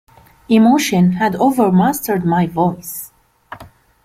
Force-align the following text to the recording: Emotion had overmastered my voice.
Emotion 0.49 1.11
had 1.11 1.35
overmastered 1.35 2.25
my 2.25 2.47
voice. 2.47 3.11